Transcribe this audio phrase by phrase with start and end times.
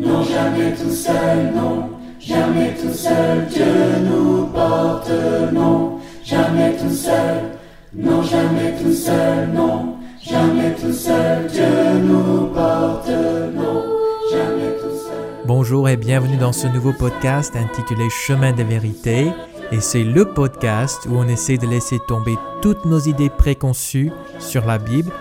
[0.00, 3.66] Non, jamais tout seul, non, jamais tout seul, Dieu
[4.02, 5.10] nous porte,
[5.52, 7.58] non, jamais tout seul,
[7.94, 13.10] non, jamais tout seul, non, jamais tout seul, Dieu nous porte,
[13.54, 13.84] non,
[14.32, 15.44] jamais tout seul.
[15.44, 19.30] Bonjour et bienvenue dans ce nouveau podcast intitulé Chemin de vérité.
[19.70, 24.64] Et c'est le podcast où on essaie de laisser tomber toutes nos idées préconçues sur
[24.64, 25.12] la Bible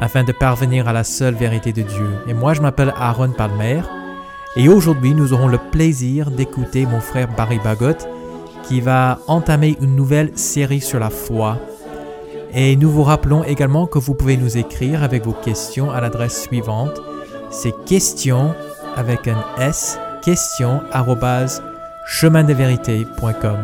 [0.00, 2.08] afin de parvenir à la seule vérité de Dieu.
[2.26, 3.82] Et moi, je m'appelle Aaron Palmer.
[4.56, 8.06] Et aujourd'hui, nous aurons le plaisir d'écouter mon frère Barry Bagot
[8.62, 11.58] qui va entamer une nouvelle série sur la foi.
[12.54, 16.44] Et nous vous rappelons également que vous pouvez nous écrire avec vos questions à l'adresse
[16.44, 17.02] suivante.
[17.50, 18.54] C'est questions
[18.96, 20.80] avec un S, questions
[22.06, 23.58] chemindevérité.com.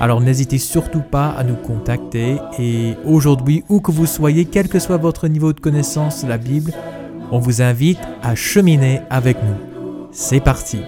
[0.00, 4.80] Alors n'hésitez surtout pas à nous contacter et aujourd'hui, où que vous soyez, quel que
[4.80, 6.72] soit votre niveau de connaissance de la Bible,
[7.30, 9.73] on vous invite à cheminer avec nous.
[10.16, 10.78] C'est parti.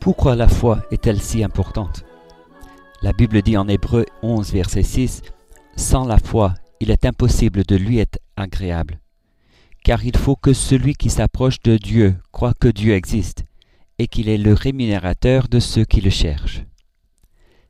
[0.00, 2.06] Pourquoi la foi est-elle si importante?
[3.02, 5.20] La Bible dit en Hébreu 11, verset 6,
[5.76, 8.98] Sans la foi, il est impossible de lui être agréable.
[9.84, 13.44] Car il faut que celui qui s'approche de Dieu croit que Dieu existe
[13.98, 16.62] et qu'il est le rémunérateur de ceux qui le cherchent.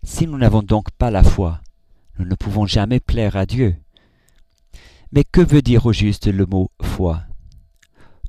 [0.02, 1.60] Si nous n'avons donc pas la foi,
[2.18, 3.76] nous ne pouvons jamais plaire à Dieu.
[5.12, 7.22] Mais que veut dire au juste le mot foi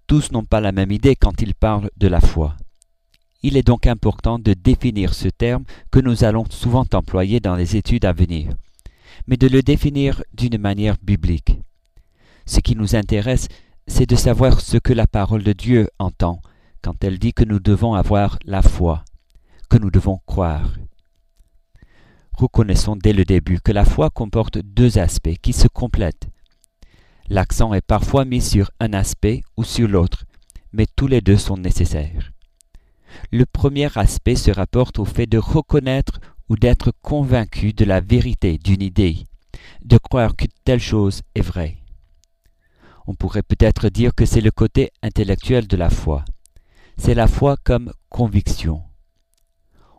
[0.08, 2.56] Tous n'ont pas la même idée quand ils parlent de la foi.
[3.44, 7.76] Il est donc important de définir ce terme que nous allons souvent employer dans les
[7.76, 8.50] études à venir,
[9.28, 11.60] mais de le définir d'une manière biblique.
[12.46, 13.48] Ce qui nous intéresse,
[13.88, 16.42] c'est de savoir ce que la parole de Dieu entend
[16.86, 19.04] quand elle dit que nous devons avoir la foi,
[19.72, 20.70] que nous devons croire.
[22.34, 26.30] Reconnaissons dès le début que la foi comporte deux aspects qui se complètent.
[27.28, 30.26] L'accent est parfois mis sur un aspect ou sur l'autre,
[30.74, 32.32] mais tous les deux sont nécessaires.
[33.32, 36.20] Le premier aspect se rapporte au fait de reconnaître
[36.50, 39.24] ou d'être convaincu de la vérité d'une idée,
[39.84, 41.78] de croire que telle chose est vraie.
[43.08, 46.26] On pourrait peut-être dire que c'est le côté intellectuel de la foi.
[46.98, 48.82] C'est la foi comme conviction.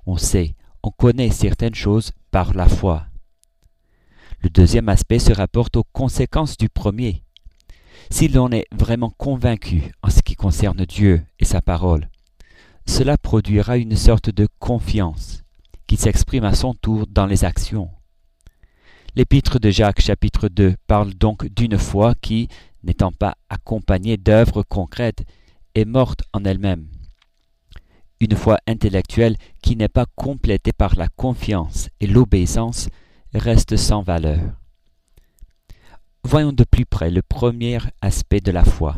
[0.06, 3.06] On sait, on connaît certaines choses par la foi.
[4.40, 7.22] Le deuxième aspect se rapporte aux conséquences du premier.
[8.10, 12.08] Si l'on est vraiment convaincu en ce qui concerne Dieu et sa parole,
[12.86, 15.42] cela produira une sorte de confiance
[15.86, 17.90] qui s'exprime à son tour dans les actions.
[19.16, 22.48] L'épître de Jacques chapitre 2 parle donc d'une foi qui,
[22.84, 25.24] n'étant pas accompagnée d'œuvres concrètes,
[25.76, 26.88] est morte en elle-même.
[28.20, 32.88] Une foi intellectuelle qui n'est pas complétée par la confiance et l'obéissance
[33.34, 34.40] reste sans valeur.
[36.24, 38.96] Voyons de plus près le premier aspect de la foi.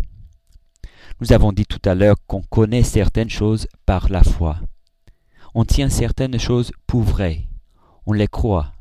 [1.20, 4.58] Nous avons dit tout à l'heure qu'on connaît certaines choses par la foi.
[5.54, 7.48] On tient certaines choses pour vraies.
[8.06, 8.72] On les croit.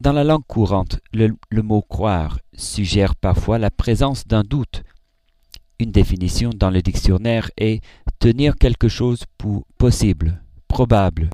[0.00, 4.82] Dans la langue courante, le, le, mot croire suggère parfois la présence d'un doute.
[5.80, 7.82] Une définition dans le dictionnaire est
[8.18, 11.30] tenir quelque chose pour possible, probable,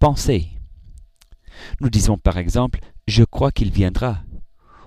[0.00, 0.48] penser.
[1.80, 4.24] Nous disons par exemple je crois qu'il viendra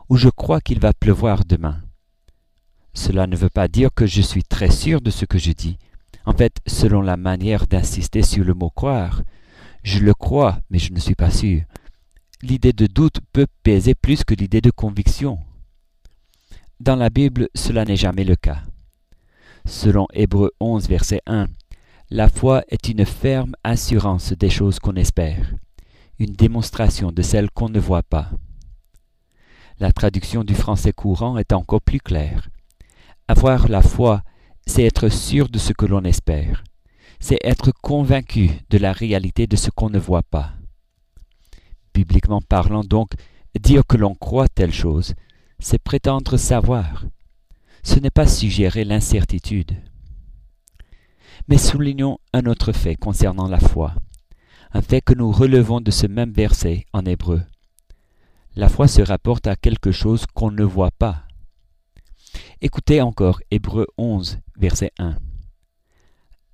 [0.10, 1.82] ou je crois qu'il va pleuvoir demain.
[2.94, 5.78] Cela ne veut pas dire que je suis très sûr de ce que je dis.
[6.26, 9.22] En fait, selon la manière d'insister sur le mot croire,
[9.84, 11.62] je le crois, mais je ne suis pas sûr.
[12.42, 15.40] L'idée de doute peut peser plus que l'idée de conviction.
[16.80, 18.62] Dans la Bible, cela n'est jamais le cas.
[19.66, 21.48] Selon Hébreu 11, verset 1,
[22.12, 25.56] la foi est une ferme assurance des choses qu'on espère,
[26.20, 28.30] une démonstration de celles qu'on ne voit pas.
[29.80, 32.48] La traduction du français courant est encore plus claire.
[33.28, 34.22] Avoir la foi,
[34.68, 36.64] c'est être sûr de ce que l'on espère.
[37.20, 40.54] C'est être convaincu de la réalité de ce qu'on ne voit pas.
[41.96, 43.14] Bibliquement parlant donc,
[43.60, 45.16] dire que l'on croit telle chose,
[45.60, 47.06] c'est prétendre savoir.
[47.84, 49.72] Ce n'est pas suggérer l'incertitude.
[51.48, 53.96] Mais soulignons un autre fait concernant la foi,
[54.74, 57.42] un fait que nous relevons de ce même verset en hébreu.
[58.56, 61.24] La foi se rapporte à quelque chose qu'on ne voit pas.
[62.62, 65.16] Écoutez encore Hébreu 11, verset 1.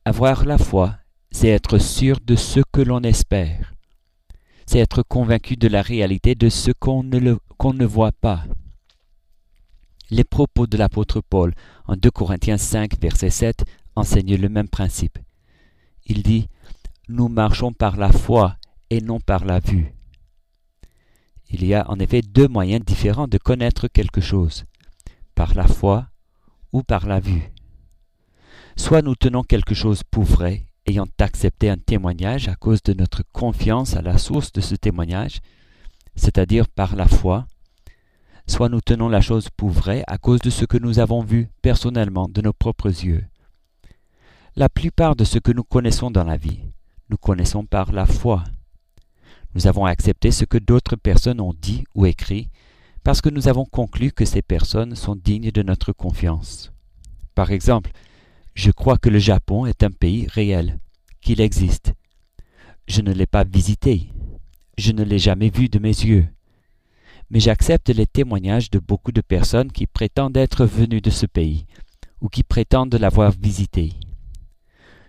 [0.05, 0.97] Avoir la foi,
[1.31, 3.73] c'est être sûr de ce que l'on espère.
[4.65, 8.44] C'est être convaincu de la réalité de ce qu'on ne, le, qu'on ne voit pas.
[10.09, 11.53] Les propos de l'apôtre Paul
[11.85, 13.65] en 2 Corinthiens 5, verset 7
[13.95, 15.17] enseignent le même principe.
[16.05, 16.50] il dit
[17.07, 18.57] Nous marchons par la foi
[18.89, 19.94] et non par la vue.
[21.50, 24.65] Il y a en effet deux moyens différents de connaître quelque chose,
[25.35, 26.07] par la foi
[26.71, 27.51] ou par la vue.
[28.75, 33.23] Soit nous tenons quelque chose pour vrai, ayant accepté un témoignage à cause de notre
[33.31, 35.39] confiance à la source de ce témoignage,
[36.15, 37.47] c'est-à-dire par la foi,
[38.47, 41.49] soit nous tenons la chose pour vraie à cause de ce que nous avons vu
[41.61, 43.25] personnellement de nos propres yeux.
[44.55, 46.59] La plupart de ce que nous connaissons dans la vie,
[47.09, 48.43] nous connaissons par la foi.
[49.55, 52.49] Nous avons accepté ce que d'autres personnes ont dit ou écrit
[53.03, 56.71] parce que nous avons conclu que ces personnes sont dignes de notre confiance.
[57.35, 57.91] Par exemple,
[58.55, 60.79] je crois que le Japon est un pays réel,
[61.21, 61.93] qu'il existe.
[62.87, 64.09] Je ne l'ai pas visité,
[64.77, 66.27] je ne l'ai jamais vu de mes yeux.
[67.33, 71.65] Mais j'accepte les témoignages de beaucoup de personnes qui prétendent être venues de ce pays,
[72.21, 73.94] ou qui prétendent l'avoir visité.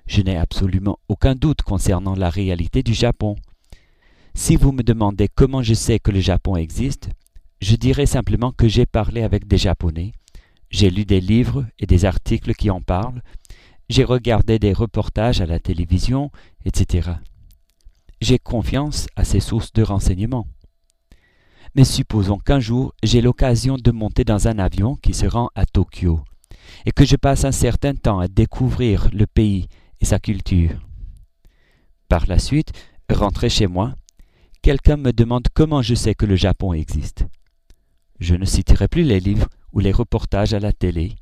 [0.07, 3.37] Je n'ai absolument aucun doute concernant la réalité du Japon.
[4.33, 7.11] Si vous me demandez comment je sais que le Japon existe,
[7.61, 10.13] je dirai simplement que j'ai parlé avec des Japonais,
[10.71, 13.23] j'ai lu des livres et des articles qui en parlent,
[13.91, 16.31] j'ai regardé des reportages à la télévision,
[16.65, 17.11] etc.
[18.23, 20.47] J'ai confiance à ces sources de renseignements.
[21.75, 25.67] Mais supposons qu'un jour j'ai l'occasion de monter dans un avion qui se rend à
[25.67, 26.21] Tokyo,
[26.87, 29.69] et que je passe un certain temps à découvrir le pays
[30.01, 30.79] et sa culture.
[32.09, 32.73] Par la suite,
[33.11, 33.95] rentré chez moi,
[34.63, 37.27] quelqu'un me demande comment je sais que le Japon existe.
[38.21, 41.17] Je ne citerai plus les livres ou les reportages à la télé.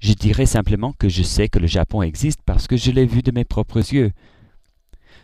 [0.00, 3.22] Je dirai simplement que je sais que le Japon existe parce que je l'ai vu
[3.22, 4.12] de mes propres yeux.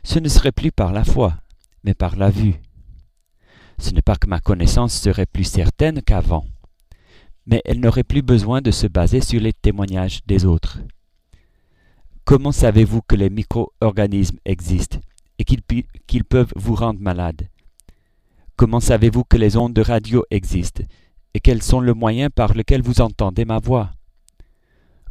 [0.05, 1.35] Ce ne serait plus par la foi,
[1.83, 2.61] mais par la vue.
[3.79, 6.47] Ce n'est pas que ma connaissance serait plus certaine qu'avant,
[7.47, 10.81] mais elle n'aurait plus besoin de se baser sur les témoignages des autres.
[12.25, 14.99] Comment savez-vous que les micro-organismes existent
[15.39, 17.49] et qu'ils peuvent vous rendre malade?
[18.57, 20.83] Comment savez-vous que les ondes de radio existent
[21.33, 23.93] et quels sont le moyen par lequel vous entendez ma voix?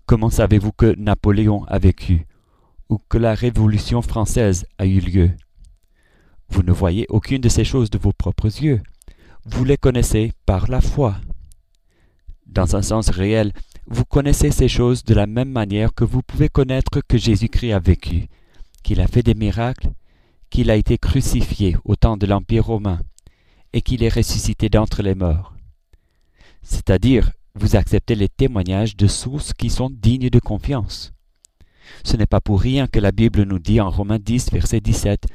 [0.06, 2.28] Comment savez-vous que Napoléon a vécu
[2.90, 5.32] ou que la Révolution française a eu lieu?
[6.50, 8.82] Vous ne voyez aucune de ces choses de vos propres yeux.
[9.46, 11.16] Vous les connaissez par la foi.
[12.46, 13.54] Dans un sens réel,
[13.88, 17.80] vous connaissez ces choses de la même manière que vous pouvez connaître que Jésus-Christ a
[17.80, 18.28] vécu,
[18.84, 19.90] qu'il a fait des miracles,
[20.50, 23.00] qu'il a été crucifié au temps de l'Empire romain,
[23.74, 25.54] et qu'il est ressuscité d'entre les morts.
[26.64, 31.14] C'est-à-dire, vous acceptez les témoignages de sources qui sont dignes de confiance.
[32.04, 35.26] Ce n'est pas pour rien que la Bible nous dit en Romains 10, verset 17,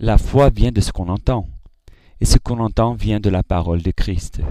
[0.00, 1.46] La foi vient de ce qu'on entend,
[2.20, 4.42] et ce qu'on entend vient de la parole de Christ.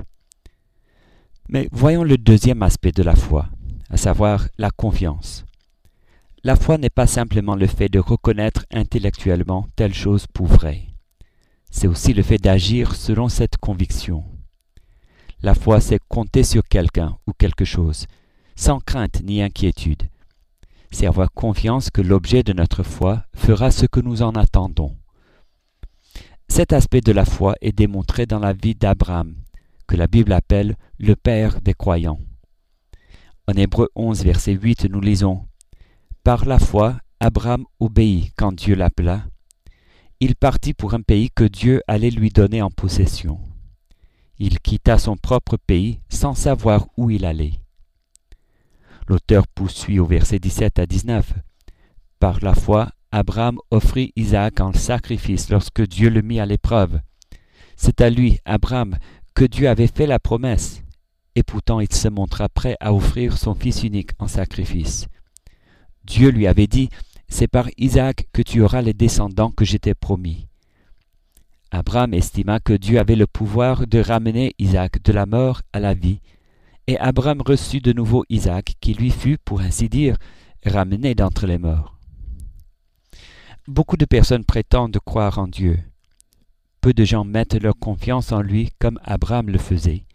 [1.49, 3.49] Mais voyons le deuxième aspect de la foi,
[3.89, 5.43] à savoir la confiance.
[6.45, 10.89] La foi n'est pas simplement le fait de reconnaître intellectuellement telle chose pour vraie
[11.69, 14.23] c'est aussi le fait d'agir selon cette conviction.
[15.41, 18.07] La foi, c'est compter sur quelqu'un ou quelque chose,
[18.55, 20.03] sans crainte ni inquiétude.
[20.91, 24.97] C'est avoir confiance que l'objet de notre foi fera ce que nous en attendons.
[26.59, 29.33] Cet aspect de la foi est démontré dans la vie d'Abraham,
[29.87, 32.19] que la Bible appelle le Père des croyants.
[33.47, 35.47] En Hébreu 11, verset 8, nous lisons
[36.25, 39.23] Par la foi, Abraham obéit quand Dieu l'appela
[40.19, 43.39] il partit pour un pays que Dieu allait lui donner en possession.
[44.37, 47.61] Il quitta son propre pays sans savoir où il allait.
[49.07, 51.35] L'auteur poursuit au verset 17 à 19.
[52.19, 56.99] Par la foi, Abraham offrit Isaac en sacrifice lorsque Dieu le mit à l'épreuve.
[57.75, 58.97] C'est à lui, Abraham,
[59.33, 60.83] que Dieu avait fait la promesse,
[61.35, 65.07] et pourtant il se montra prêt à offrir son fils unique en sacrifice.
[66.03, 66.89] Dieu lui avait dit,
[67.27, 70.47] c'est par Isaac que tu auras les descendants que j'étais promis.
[71.71, 75.95] Abraham estima que Dieu avait le pouvoir de ramener Isaac de la mort à la
[75.95, 76.19] vie,
[76.85, 80.15] et Abraham reçut de nouveau Isaac, qui lui fut, pour ainsi dire,
[80.65, 81.98] ramené d'entre les morts.
[83.69, 85.77] Beaucoup de personnes prétendent croire en Dieu.
[86.81, 90.05] Peu de gens mettent leur confiance en lui comme Abraham le faisait.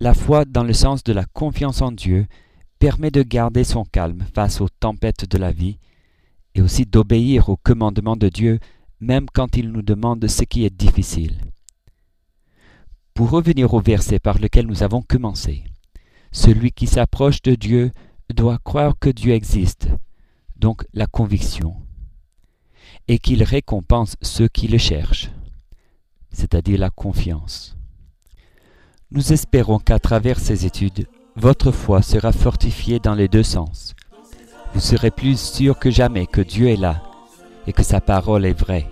[0.00, 2.26] La foi dans le sens de la confiance en Dieu
[2.80, 5.78] permet de garder son calme face aux tempêtes de la vie
[6.56, 8.58] et aussi d'obéir aux commandements de Dieu
[8.98, 11.38] même quand il nous demande ce qui est difficile.
[13.14, 15.62] Pour revenir au verset par lequel nous avons commencé,
[16.32, 17.92] celui qui s'approche de Dieu
[18.34, 19.90] doit croire que Dieu existe,
[20.56, 21.76] donc la conviction,
[23.12, 25.30] et qu'il récompense ceux qui le cherchent,
[26.32, 27.76] c'est-à-dire la confiance.
[29.10, 33.94] Nous espérons qu'à travers ces études, votre foi sera fortifiée dans les deux sens
[34.74, 37.02] vous serez plus sûr que jamais que Dieu est là
[37.66, 38.86] et que sa parole est vraie.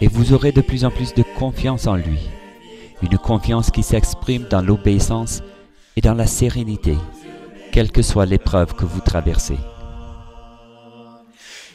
[0.00, 2.20] Et vous aurez de plus en plus de confiance en lui,
[3.02, 5.42] une confiance qui s'exprime dans l'obéissance
[5.96, 6.96] et dans la sérénité,
[7.72, 9.58] quelle que soit l'épreuve que vous traversez.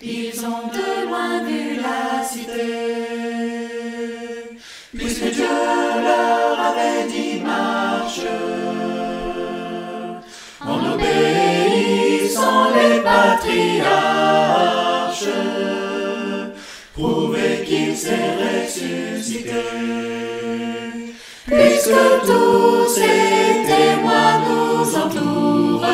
[0.01, 0.94] Ils ont de
[13.43, 15.29] les patriarches,
[16.93, 19.51] prouver qu'il s'est ressuscité.
[21.45, 21.91] Puisque
[22.25, 25.85] tous ces témoins nous entourent,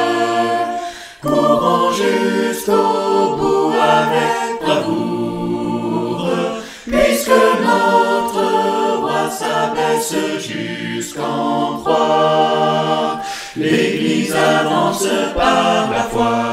[1.21, 6.29] courons jusqu'au bout avec bravoure,
[6.85, 13.19] puisque notre roi s'abaisse jusqu'en croix.
[13.57, 16.50] L'Église avance par la foi.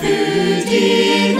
[0.00, 1.36] Fut dit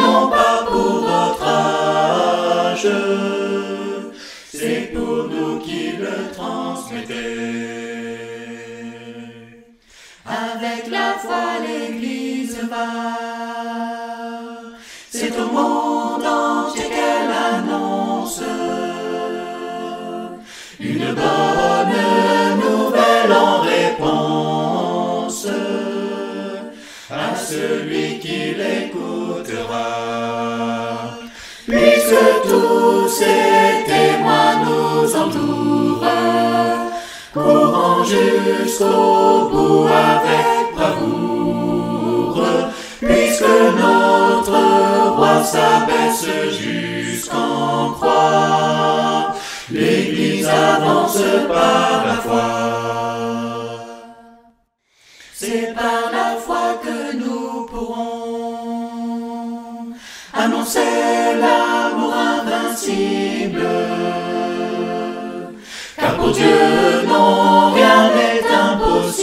[27.49, 29.88] celui qui l'écoutera.
[31.67, 36.05] Puisque tous ces témoins nous entourent,
[37.33, 42.45] courons jusqu'au bout avec bravoure,
[43.00, 44.61] puisque notre
[45.17, 49.35] roi s'abaisse jusqu'en croix.
[49.71, 52.69] L'Église avance par la foi.
[55.35, 56.08] C'est par
[65.97, 66.47] Car pour Dieu,
[67.09, 69.19] non, rien n'est impossible.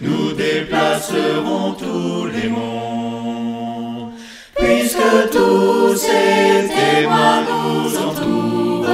[0.00, 4.12] Nous déplacerons tous les monts,
[4.56, 8.86] puisque tous ces témoins nous entourent.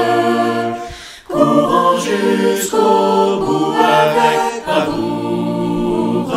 [1.28, 6.32] Courons jusqu'au bout avec bravoure,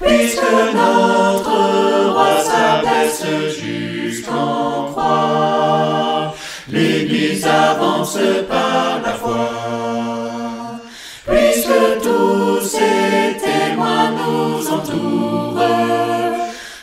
[0.00, 1.56] puisque notre
[2.14, 3.24] roi s'abaisse
[6.68, 8.18] L'Église avance
[8.48, 9.50] par la foi.
[11.26, 15.62] Puisque tous ces témoins nous entourent,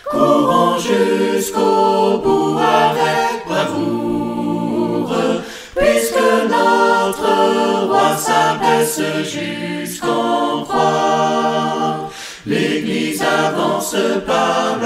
[0.10, 5.16] courons jusqu'au bout avec bravoure,
[5.76, 12.10] puisque notre roi s'abaisse jusqu'en croix.
[12.46, 14.78] L'Église avance par